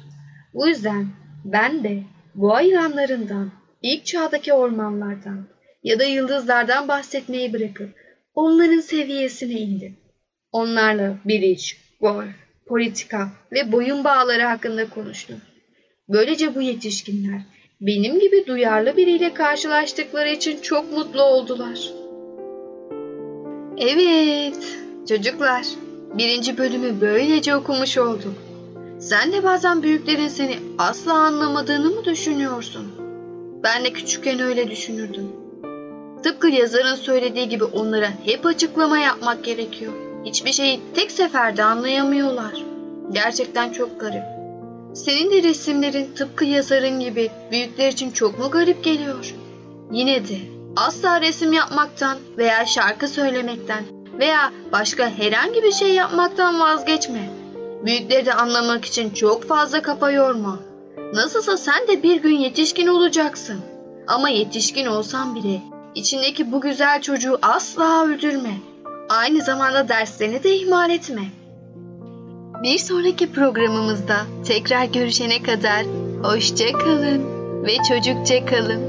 Bu 0.54 0.68
yüzden 0.68 1.08
ben 1.46 1.84
de 1.84 2.04
bu 2.36 2.54
hayranlarından, 2.54 3.52
ilk 3.82 4.06
çağdaki 4.06 4.54
ormanlardan 4.54 5.48
ya 5.84 6.00
da 6.00 6.04
yıldızlardan 6.04 6.88
bahsetmeyi 6.88 7.54
bırakıp 7.54 7.90
onların 8.36 8.80
seviyesine 8.80 9.54
indim. 9.54 9.98
Onlarla 10.52 11.16
bir 11.26 11.42
iç, 11.42 11.78
golf, 12.02 12.30
politika 12.68 13.30
ve 13.52 13.72
boyun 13.72 14.04
bağları 14.04 14.44
hakkında 14.44 14.90
konuştum. 14.90 15.42
Böylece 16.10 16.56
bu 16.56 16.62
yetişkinler 16.62 17.42
benim 17.82 18.20
gibi 18.20 18.48
duyarlı 18.48 18.98
biriyle 18.98 19.34
karşılaştıkları 19.34 20.30
için 20.30 20.62
çok 20.62 20.92
mutlu 20.92 21.22
oldular. 21.24 21.92
Evet, 23.78 24.78
çocuklar, 25.10 25.66
birinci 26.14 26.58
bölümü 26.58 27.02
böylece 27.02 27.56
okumuş 27.56 27.98
olduk. 27.98 28.34
Sen 29.00 29.32
de 29.32 29.44
bazen 29.44 29.84
büyüklerin 29.84 30.28
seni 30.28 30.60
asla 30.78 31.14
anlamadığını 31.14 31.90
mı 31.90 32.06
düşünüyorsun? 32.06 32.88
Ben 33.64 33.86
de 33.86 33.94
küçükken 33.94 34.40
öyle 34.40 34.72
düşünürdüm. 34.72 35.32
Tıpkı 36.24 36.48
yazarın 36.48 36.96
söylediği 36.96 37.50
gibi 37.50 37.64
onlara 37.64 38.10
hep 38.26 38.46
açıklama 38.46 39.00
yapmak 39.00 39.44
gerekiyor. 39.44 39.94
Hiçbir 40.26 40.52
şeyi 40.52 40.80
tek 40.96 41.12
seferde 41.12 41.64
anlayamıyorlar. 41.64 42.64
Gerçekten 43.12 43.72
çok 43.72 44.00
garip. 44.00 44.24
Senin 44.94 45.32
de 45.32 45.44
resimlerin 45.44 46.14
tıpkı 46.16 46.46
yazarın 46.46 47.00
gibi 47.00 47.32
büyükler 47.52 47.92
için 47.92 48.12
çok 48.12 48.40
mu 48.40 48.52
garip 48.52 48.84
geliyor? 48.84 49.36
Yine 49.92 50.28
de 50.28 50.38
asla 50.76 51.22
resim 51.22 51.54
yapmaktan 51.54 52.18
veya 52.38 52.66
şarkı 52.66 53.08
söylemekten 53.08 53.84
veya 54.20 54.52
başka 54.72 55.10
herhangi 55.10 55.64
bir 55.64 55.72
şey 55.72 55.94
yapmaktan 55.94 56.60
vazgeçme. 56.60 57.30
Büyükleri 57.86 58.26
de 58.26 58.34
anlamak 58.34 58.86
için 58.86 59.10
çok 59.10 59.48
fazla 59.48 59.82
kafa 59.82 60.12
yorma. 60.12 60.60
Nasılsa 61.14 61.58
sen 61.58 61.88
de 61.88 62.04
bir 62.04 62.22
gün 62.22 62.36
yetişkin 62.36 62.88
olacaksın. 62.88 63.60
Ama 64.08 64.30
yetişkin 64.30 64.86
olsan 64.86 65.36
bile 65.36 65.62
içindeki 65.96 66.52
bu 66.52 66.62
güzel 66.62 67.02
çocuğu 67.02 67.40
asla 67.42 68.06
öldürme. 68.06 68.54
Aynı 69.10 69.42
zamanda 69.42 69.90
derslerini 69.90 70.44
de 70.44 70.56
ihmal 70.56 70.90
etme. 70.90 71.24
Bir 72.64 72.78
sonraki 72.78 73.32
programımızda 73.32 74.18
tekrar 74.48 74.86
görüşene 74.86 75.44
kadar 75.44 75.86
hoşça 76.24 76.72
kalın 76.72 77.24
ve 77.64 77.76
çocukça 77.90 78.46
kalın. 78.46 78.89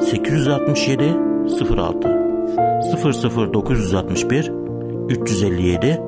867 0.00 1.14
06 1.46 2.08
00961 3.52 4.52
357 5.08 6.00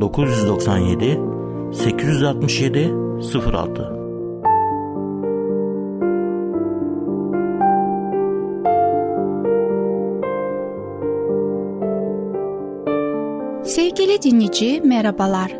997 0.00 1.72
867 1.72 2.92
06 3.20 4.02
Sevgili 13.64 14.22
dinleyici 14.22 14.80
merhabalar. 14.84 15.52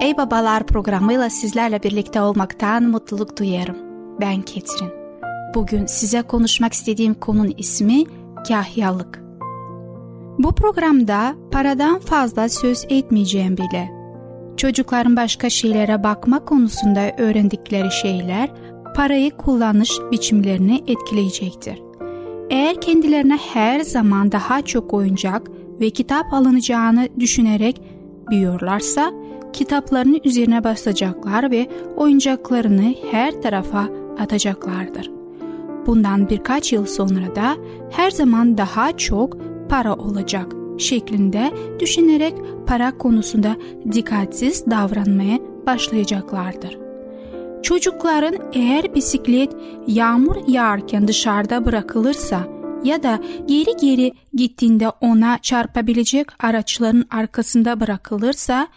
Ey 0.00 0.16
Babalar 0.16 0.66
programıyla 0.66 1.30
sizlerle 1.30 1.82
birlikte 1.82 2.20
olmaktan 2.20 2.82
mutluluk 2.82 3.38
duyarım. 3.38 3.76
Ben 4.20 4.42
Ketrin. 4.42 5.05
Bugün 5.56 5.86
size 5.86 6.22
konuşmak 6.22 6.72
istediğim 6.72 7.14
konunun 7.14 7.54
ismi 7.56 8.04
kahyalık. 8.48 9.22
Bu 10.38 10.54
programda 10.54 11.34
paradan 11.50 11.98
fazla 11.98 12.48
söz 12.48 12.84
etmeyeceğim 12.88 13.56
bile. 13.56 13.90
Çocukların 14.56 15.16
başka 15.16 15.50
şeylere 15.50 16.02
bakma 16.02 16.44
konusunda 16.44 17.00
öğrendikleri 17.18 17.92
şeyler 17.92 18.50
parayı 18.94 19.30
kullanış 19.30 19.90
biçimlerini 20.12 20.84
etkileyecektir. 20.86 21.82
Eğer 22.50 22.80
kendilerine 22.80 23.38
her 23.54 23.80
zaman 23.80 24.32
daha 24.32 24.62
çok 24.62 24.94
oyuncak 24.94 25.50
ve 25.80 25.90
kitap 25.90 26.32
alınacağını 26.32 27.08
düşünerek 27.20 27.82
büyüyorlarsa 28.30 29.12
kitaplarını 29.52 30.18
üzerine 30.24 30.64
basacaklar 30.64 31.50
ve 31.50 31.68
oyuncaklarını 31.96 32.94
her 33.10 33.42
tarafa 33.42 33.88
atacaklardır. 34.18 35.15
Bundan 35.86 36.28
birkaç 36.28 36.72
yıl 36.72 36.86
sonra 36.86 37.36
da 37.36 37.56
her 37.90 38.10
zaman 38.10 38.58
daha 38.58 38.96
çok 38.96 39.36
para 39.68 39.94
olacak 39.94 40.52
şeklinde 40.78 41.52
düşünerek 41.80 42.34
para 42.66 42.98
konusunda 42.98 43.56
dikkatsiz 43.92 44.66
davranmaya 44.66 45.38
başlayacaklardır. 45.66 46.78
Çocukların 47.62 48.38
eğer 48.52 48.94
bisiklet 48.94 49.52
yağmur 49.86 50.36
yağarken 50.48 51.08
dışarıda 51.08 51.64
bırakılırsa 51.64 52.48
ya 52.84 53.02
da 53.02 53.20
geri 53.46 53.76
geri 53.80 54.12
gittiğinde 54.34 54.88
ona 55.00 55.38
çarpabilecek 55.38 56.44
araçların 56.44 57.04
arkasında 57.10 57.80
bırakılırsa 57.80 58.68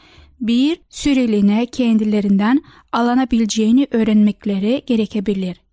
bir 0.41 0.80
süreliğine 0.89 1.65
kendilerinden 1.65 2.62
alınabileceğini 2.91 3.88
öğrenmekleri 3.91 4.84
gerekebilir. 4.86 5.69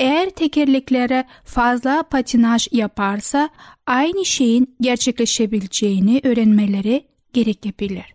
Eğer 0.00 0.30
tekerleklere 0.30 1.24
fazla 1.44 2.02
patinaj 2.02 2.68
yaparsa 2.72 3.48
aynı 3.86 4.24
şeyin 4.24 4.76
gerçekleşebileceğini 4.80 6.20
öğrenmeleri 6.24 7.04
gerekebilir. 7.32 8.14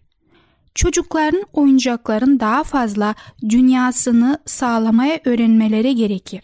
Çocukların 0.75 1.43
oyuncakların 1.53 2.39
daha 2.39 2.63
fazla 2.63 3.15
dünyasını 3.49 4.39
sağlamaya 4.45 5.19
öğrenmeleri 5.25 5.95
gerekir. 5.95 6.41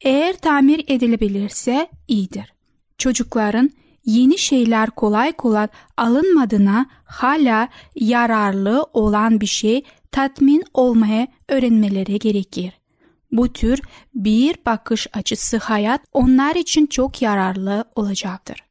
Eğer 0.00 0.36
tamir 0.36 0.84
edilebilirse 0.88 1.88
iyidir. 2.08 2.52
Çocukların 2.98 3.70
yeni 4.04 4.38
şeyler 4.38 4.90
kolay 4.90 5.32
kolay 5.32 5.68
alınmadığına 5.96 6.86
hala 7.04 7.68
yararlı 7.94 8.86
olan 8.92 9.40
bir 9.40 9.46
şey 9.46 9.82
tatmin 10.12 10.64
olmaya 10.74 11.28
öğrenmeleri 11.48 12.18
gerekir. 12.18 12.83
Bu 13.34 13.52
tür 13.52 13.80
bir 14.14 14.56
bakış 14.66 15.06
açısı 15.12 15.56
hayat 15.56 16.00
onlar 16.12 16.54
için 16.54 16.86
çok 16.86 17.22
yararlı 17.22 17.84
olacaktır. 17.94 18.64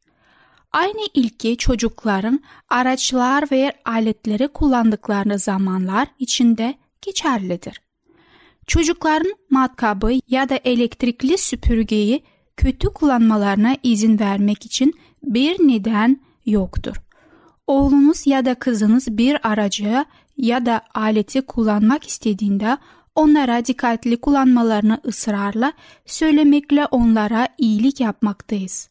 Aynı 0.72 1.08
ilki 1.14 1.58
çocukların 1.58 2.40
araçlar 2.70 3.52
ve 3.52 3.74
aletleri 3.86 4.48
kullandıkları 4.48 5.40
zamanlar 5.40 6.08
içinde 6.20 6.76
geçerlidir. 7.02 7.82
Çocukların 8.68 9.34
matkabı 9.50 10.12
ya 10.28 10.50
da 10.50 10.60
elektrikli 10.64 11.38
süpürgeyi 11.38 12.24
kötü 12.58 12.88
kullanmalarına 12.88 13.78
izin 13.84 14.20
vermek 14.20 14.66
için 14.66 14.94
bir 15.24 15.68
neden 15.68 16.22
yoktur. 16.46 16.96
Oğlunuz 17.68 18.28
ya 18.28 18.46
da 18.46 18.56
kızınız 18.56 19.18
bir 19.18 19.48
aracı 19.48 20.06
ya 20.38 20.66
da 20.66 20.82
aleti 20.94 21.42
kullanmak 21.42 22.08
istediğinde 22.08 22.78
onlara 23.16 23.66
dikkatli 23.66 24.18
kullanmalarını 24.22 25.02
ısrarla 25.06 25.74
söylemekle 26.06 26.86
onlara 26.86 27.48
iyilik 27.58 28.00
yapmaktayız. 28.00 28.90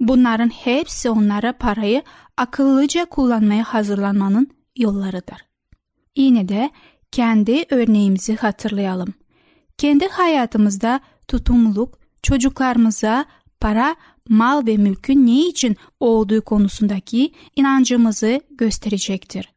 Bunların 0.00 0.48
hepsi 0.48 1.10
onlara 1.10 1.52
parayı 1.52 2.02
akıllıca 2.36 3.04
kullanmaya 3.04 3.64
hazırlanmanın 3.64 4.50
yollarıdır. 4.76 5.36
Yine 6.16 6.48
de 6.48 6.70
kendi 7.12 7.64
örneğimizi 7.70 8.36
hatırlayalım. 8.36 9.14
Kendi 9.78 10.08
hayatımızda 10.08 11.00
tutumluluk 11.28 11.98
çocuklarımıza 12.22 13.24
para, 13.60 13.96
mal 14.28 14.66
ve 14.66 14.76
mülkün 14.76 15.26
ne 15.26 15.46
için 15.46 15.76
olduğu 16.00 16.44
konusundaki 16.44 17.32
inancımızı 17.56 18.40
gösterecektir. 18.50 19.52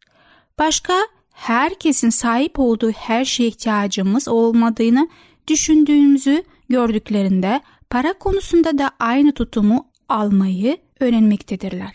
Başka 0.60 0.94
herkesin 1.34 2.10
sahip 2.10 2.60
olduğu 2.60 2.92
her 2.92 3.26
şeye 3.26 3.48
ihtiyacımız 3.48 4.28
olmadığını 4.28 5.10
düşündüğümüzü 5.48 6.44
gördüklerinde 6.70 7.62
para 7.90 8.14
konusunda 8.14 8.78
da 8.78 8.92
aynı 9.00 9.34
tutumu 9.34 9.88
almayı 10.10 10.78
öğrenmektedirler. 11.00 11.92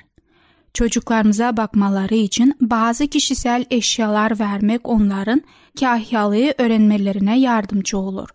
Çocuklarımıza 0.74 1.56
bakmaları 1.56 2.14
için 2.14 2.56
bazı 2.60 3.06
kişisel 3.06 3.64
eşyalar 3.70 4.40
vermek 4.40 4.88
onların 4.88 5.42
kahyalığı 5.80 6.54
öğrenmelerine 6.58 7.38
yardımcı 7.40 7.98
olur. 7.98 8.28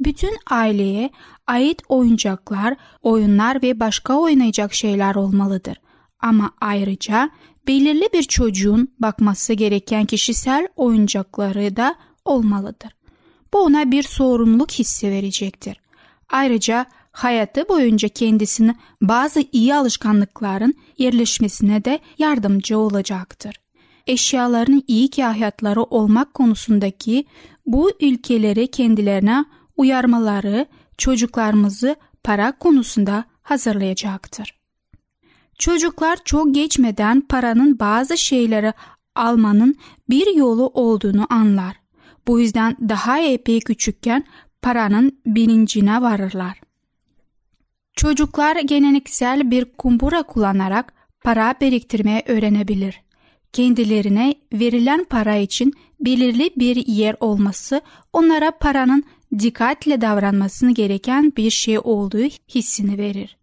Bütün 0.00 0.36
aileye 0.50 1.10
ait 1.46 1.82
oyuncaklar, 1.88 2.76
oyunlar 3.02 3.62
ve 3.62 3.80
başka 3.80 4.14
oynayacak 4.14 4.74
şeyler 4.74 5.14
olmalıdır. 5.14 5.76
Ama 6.20 6.50
ayrıca 6.60 7.30
belirli 7.66 8.08
bir 8.12 8.22
çocuğun 8.22 8.88
bakması 8.98 9.52
gereken 9.52 10.04
kişisel 10.04 10.68
oyuncakları 10.76 11.76
da 11.76 11.94
olmalıdır. 12.24 12.90
Bu 13.52 13.58
ona 13.58 13.90
bir 13.90 14.02
sorumluluk 14.02 14.70
hissi 14.70 15.10
verecektir. 15.10 15.80
Ayrıca 16.28 16.86
hayatı 17.12 17.68
boyunca 17.68 18.08
kendisine 18.08 18.76
bazı 19.02 19.44
iyi 19.52 19.74
alışkanlıkların 19.74 20.74
yerleşmesine 20.98 21.84
de 21.84 21.98
yardımcı 22.18 22.78
olacaktır. 22.78 23.54
Eşyaların 24.06 24.82
iyi 24.88 25.10
kahyatları 25.10 25.82
olmak 25.82 26.34
konusundaki 26.34 27.24
bu 27.66 27.90
ülkeleri 28.00 28.70
kendilerine 28.70 29.44
uyarmaları 29.76 30.66
çocuklarımızı 30.98 31.96
para 32.24 32.58
konusunda 32.58 33.24
hazırlayacaktır. 33.42 34.61
Çocuklar 35.62 36.18
çok 36.24 36.54
geçmeden 36.54 37.20
paranın 37.20 37.78
bazı 37.78 38.18
şeyleri 38.18 38.72
almanın 39.14 39.76
bir 40.10 40.36
yolu 40.36 40.66
olduğunu 40.66 41.26
anlar. 41.30 41.76
Bu 42.26 42.40
yüzden 42.40 42.76
daha 42.88 43.18
epey 43.18 43.60
küçükken 43.60 44.24
paranın 44.62 45.18
bilincine 45.26 46.02
varırlar. 46.02 46.60
Çocuklar 47.96 48.56
geleneksel 48.56 49.50
bir 49.50 49.64
kumbura 49.64 50.22
kullanarak 50.22 50.92
para 51.24 51.54
biriktirmeye 51.60 52.22
öğrenebilir. 52.26 53.02
Kendilerine 53.52 54.34
verilen 54.52 55.04
para 55.04 55.36
için 55.36 55.72
belirli 56.00 56.50
bir 56.56 56.86
yer 56.86 57.16
olması 57.20 57.80
onlara 58.12 58.50
paranın 58.50 59.04
dikkatle 59.38 60.00
davranmasını 60.00 60.74
gereken 60.74 61.32
bir 61.36 61.50
şey 61.50 61.78
olduğu 61.78 62.28
hissini 62.54 62.98
verir. 62.98 63.41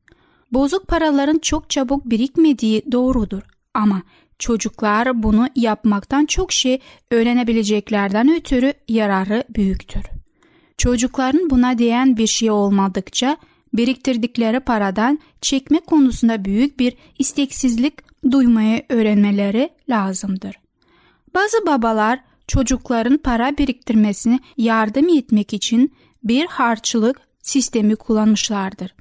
Bozuk 0.52 0.88
paraların 0.88 1.40
çok 1.40 1.70
çabuk 1.70 2.06
birikmediği 2.06 2.84
doğrudur 2.92 3.42
ama 3.74 4.02
çocuklar 4.40 5.24
bunu 5.24 5.48
yapmaktan 5.56 6.26
çok 6.26 6.52
şey 6.52 6.80
öğrenebileceklerden 7.12 8.36
ötürü 8.36 8.74
yararı 8.88 9.44
büyüktür. 9.50 10.04
Çocukların 10.78 11.50
buna 11.50 11.78
değen 11.78 12.18
bir 12.18 12.28
şey 12.28 12.52
olmadıkça 12.52 13.38
biriktirdikleri 13.74 14.60
paradan 14.60 15.20
çekme 15.42 15.80
konusunda 15.80 16.46
büyük 16.46 16.80
bir 16.80 16.94
isteksizlik 17.20 17.94
duymayı 18.32 18.84
öğrenmeleri 18.90 19.70
lazımdır. 19.90 20.56
Bazı 21.34 21.66
babalar 21.66 22.20
çocukların 22.48 23.18
para 23.18 23.58
biriktirmesine 23.58 24.40
yardım 24.58 25.18
etmek 25.18 25.54
için 25.54 25.94
bir 26.24 26.46
harçlık 26.46 27.22
sistemi 27.42 27.96
kullanmışlardır. 27.96 28.94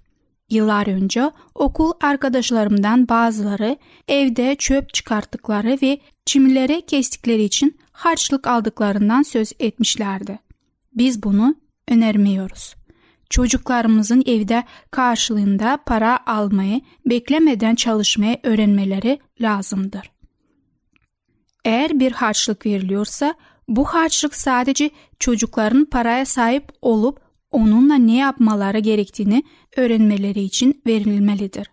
Yıllar 0.51 0.87
önce 0.87 1.31
okul 1.55 1.93
arkadaşlarımdan 2.01 3.09
bazıları 3.09 3.77
evde 4.09 4.57
çöp 4.57 4.95
çıkarttıkları 4.95 5.79
ve 5.83 5.99
çimleri 6.27 6.87
kestikleri 6.87 7.43
için 7.43 7.79
harçlık 7.93 8.47
aldıklarından 8.47 9.23
söz 9.23 9.53
etmişlerdi. 9.61 10.39
Biz 10.95 11.23
bunu 11.23 11.55
önermiyoruz. 11.89 12.75
Çocuklarımızın 13.31 14.23
evde 14.27 14.65
karşılığında 14.91 15.79
para 15.87 16.19
almayı 16.27 16.81
beklemeden 17.07 17.75
çalışmayı 17.75 18.39
öğrenmeleri 18.43 19.19
lazımdır. 19.41 20.11
Eğer 21.65 22.01
bir 22.01 22.13
harçlık 22.13 22.67
veriliyorsa 22.67 23.35
bu 23.69 23.85
harçlık 23.85 24.35
sadece 24.35 24.91
çocukların 25.19 25.85
paraya 25.85 26.25
sahip 26.27 26.73
olup 26.83 27.28
onunla 27.51 27.95
ne 27.95 28.17
yapmaları 28.17 28.79
gerektiğini 28.79 29.43
öğrenmeleri 29.77 30.41
için 30.41 30.83
verilmelidir. 30.87 31.71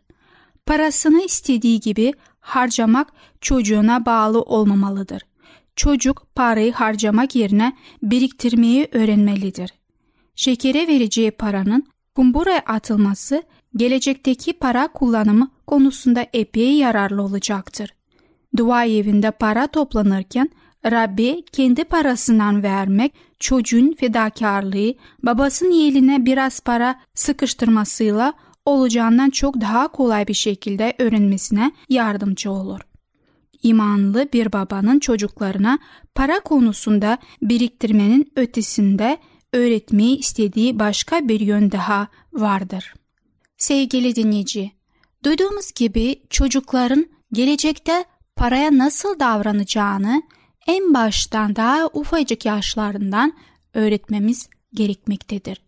Parasını 0.66 1.22
istediği 1.22 1.80
gibi 1.80 2.14
harcamak 2.40 3.14
çocuğuna 3.42 4.06
bağlı 4.06 4.42
olmamalıdır. 4.42 5.22
Çocuk 5.76 6.28
parayı 6.36 6.74
harcamak 6.74 7.36
yerine 7.36 7.74
biriktirmeyi 8.04 8.88
öğrenmelidir. 8.92 9.74
Şekere 10.36 10.88
vereceği 10.88 11.32
paranın 11.32 11.84
kumburaya 12.16 12.60
atılması 12.60 13.44
gelecekteki 13.76 14.54
para 14.54 14.88
kullanımı 14.88 15.52
konusunda 15.68 16.26
epey 16.34 16.74
yararlı 16.74 17.22
olacaktır. 17.22 17.94
Dua 18.58 18.86
evinde 18.86 19.32
para 19.32 19.68
toplanırken 19.68 20.50
Rabbi 20.92 21.44
kendi 21.52 21.84
parasından 21.84 22.64
vermek 22.64 23.14
çocuğun 23.40 23.96
fedakarlığı 24.00 24.94
babasının 25.24 25.72
eline 25.72 26.26
biraz 26.26 26.60
para 26.60 27.02
sıkıştırmasıyla 27.14 28.34
olacağından 28.66 29.30
çok 29.30 29.62
daha 29.62 29.88
kolay 29.88 30.28
bir 30.28 30.34
şekilde 30.34 30.96
öğrenmesine 31.00 31.72
yardımcı 31.90 32.52
olur. 32.52 32.80
İmanlı 33.64 34.28
bir 34.34 34.54
babanın 34.54 35.00
çocuklarına 35.00 35.80
para 36.16 36.40
konusunda 36.40 37.18
biriktirmenin 37.42 38.32
ötesinde 38.36 39.18
öğretmeyi 39.54 40.18
istediği 40.18 40.80
başka 40.80 41.28
bir 41.28 41.40
yön 41.40 41.72
daha 41.72 42.08
vardır. 42.34 42.94
Sevgili 43.58 44.16
dinleyici, 44.16 44.72
duyduğumuz 45.24 45.72
gibi 45.72 46.22
çocukların 46.30 47.06
gelecekte 47.34 48.06
paraya 48.36 48.78
nasıl 48.78 49.20
davranacağını 49.20 50.22
en 50.66 50.94
baştan 50.94 51.56
daha 51.56 51.90
ufacık 51.94 52.46
yaşlarından 52.46 53.34
öğretmemiz 53.74 54.50
gerekmektedir. 54.74 55.62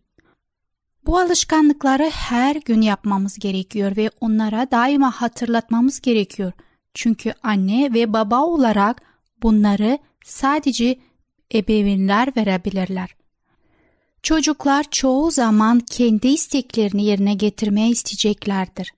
Bu 1.05 1.19
alışkanlıkları 1.19 2.09
her 2.13 2.55
gün 2.55 2.81
yapmamız 2.81 3.39
gerekiyor 3.39 3.97
ve 3.97 4.09
onlara 4.21 4.71
daima 4.71 5.11
hatırlatmamız 5.11 6.01
gerekiyor. 6.01 6.51
Çünkü 6.93 7.33
anne 7.43 7.93
ve 7.93 8.13
baba 8.13 8.41
olarak 8.41 9.01
bunları 9.43 9.99
sadece 10.25 10.99
ebeveynler 11.53 12.33
verebilirler. 12.37 13.15
Çocuklar 14.23 14.85
çoğu 14.91 15.31
zaman 15.31 15.79
kendi 15.79 16.27
isteklerini 16.27 17.05
yerine 17.05 17.33
getirmeye 17.33 17.89
isteyeceklerdir. 17.89 18.93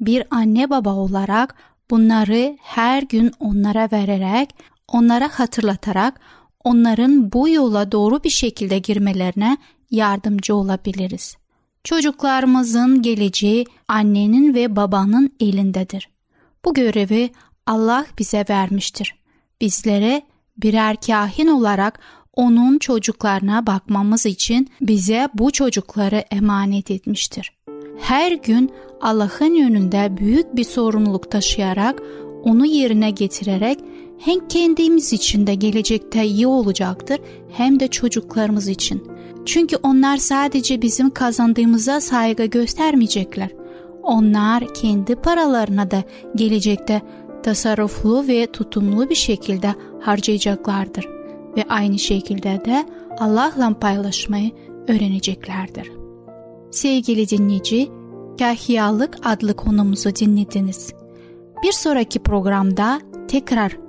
Bir 0.00 0.24
anne 0.30 0.70
baba 0.70 0.94
olarak 0.94 1.54
bunları 1.90 2.58
her 2.62 3.02
gün 3.02 3.32
onlara 3.40 3.88
vererek 3.92 4.54
onlara 4.92 5.28
hatırlatarak 5.32 6.20
onların 6.64 7.32
bu 7.32 7.48
yola 7.48 7.92
doğru 7.92 8.24
bir 8.24 8.30
şekilde 8.30 8.78
girmelerine 8.78 9.56
yardımcı 9.90 10.54
olabiliriz. 10.54 11.36
Çocuklarımızın 11.84 13.02
geleceği 13.02 13.66
annenin 13.88 14.54
ve 14.54 14.76
babanın 14.76 15.32
elindedir. 15.40 16.08
Bu 16.64 16.74
görevi 16.74 17.30
Allah 17.66 18.06
bize 18.18 18.44
vermiştir. 18.50 19.14
Bizlere 19.60 20.22
birer 20.56 20.96
kahin 20.96 21.46
olarak 21.46 22.00
onun 22.34 22.78
çocuklarına 22.78 23.66
bakmamız 23.66 24.26
için 24.26 24.70
bize 24.80 25.28
bu 25.34 25.50
çocukları 25.50 26.24
emanet 26.30 26.90
etmiştir. 26.90 27.58
Her 28.00 28.32
gün 28.32 28.72
Allah'ın 29.00 29.54
yönünde 29.54 30.16
büyük 30.16 30.56
bir 30.56 30.64
sorumluluk 30.64 31.30
taşıyarak 31.30 32.02
onu 32.44 32.66
yerine 32.66 33.10
getirerek 33.10 33.78
hem 34.18 34.48
kendimiz 34.48 35.12
için 35.12 35.46
de 35.46 35.54
gelecekte 35.54 36.24
iyi 36.24 36.46
olacaktır 36.46 37.18
hem 37.52 37.80
de 37.80 37.88
çocuklarımız 37.88 38.68
için. 38.68 39.02
Çünkü 39.46 39.76
onlar 39.82 40.16
sadece 40.16 40.82
bizim 40.82 41.10
kazandığımıza 41.10 42.00
saygı 42.00 42.44
göstermeyecekler. 42.44 43.50
Onlar 44.02 44.74
kendi 44.74 45.16
paralarına 45.16 45.90
da 45.90 46.02
gelecekte 46.34 47.02
tasarruflu 47.42 48.28
ve 48.28 48.46
tutumlu 48.46 49.10
bir 49.10 49.14
şekilde 49.14 49.74
harcayacaklardır 50.00 51.08
ve 51.56 51.64
aynı 51.68 51.98
şekilde 51.98 52.64
de 52.64 52.86
Allah'la 53.18 53.78
paylaşmayı 53.78 54.50
öğreneceklerdir. 54.88 55.92
Sevgili 56.70 57.28
dinleyici, 57.28 57.88
Kahyalık 58.38 59.16
adlı 59.24 59.56
konumuzu 59.56 60.14
dinlediniz. 60.14 60.92
Bir 61.62 61.72
sonraki 61.72 62.18
programda 62.18 63.00
tekrar 63.28 63.87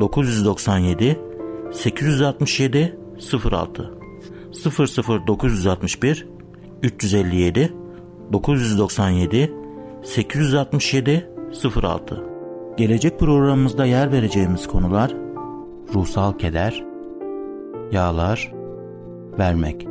997 0.00 1.18
867 1.72 2.98
06 3.52 3.94
00961 5.26 6.26
357 6.82 7.74
997 8.32 9.52
867 10.02 11.30
06 11.82 12.24
Gelecek 12.76 13.20
programımızda 13.20 13.86
yer 13.86 14.12
vereceğimiz 14.12 14.66
konular 14.66 15.14
ruhsal 15.94 16.32
keder, 16.32 16.84
yağlar, 17.92 18.52
vermek. 19.38 19.88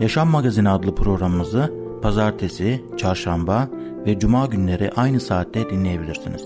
Yaşam 0.00 0.28
Magazini 0.28 0.70
adlı 0.70 0.94
programımızı 0.94 1.72
pazartesi, 2.02 2.84
çarşamba 2.96 3.68
ve 4.06 4.18
cuma 4.18 4.46
günleri 4.46 4.90
aynı 4.96 5.20
saatte 5.20 5.70
dinleyebilirsiniz. 5.70 6.42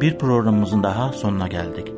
Bir 0.00 0.18
programımızın 0.18 0.82
daha 0.82 1.12
sonuna 1.12 1.48
geldik. 1.48 1.97